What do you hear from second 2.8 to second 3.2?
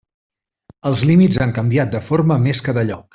lloc.